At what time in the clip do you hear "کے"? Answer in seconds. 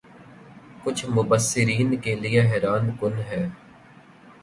2.01-2.15